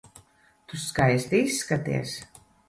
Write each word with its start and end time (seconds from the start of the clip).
Tu 0.71 0.79
skaisti 0.83 1.43
izskaties. 1.51 2.17